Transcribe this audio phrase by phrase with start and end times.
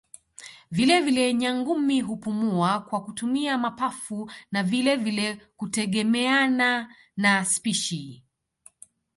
[0.71, 8.23] Vile vile Nyangumi hupumua kwa kutumia mapafu na vile vile hutegemeana na spishi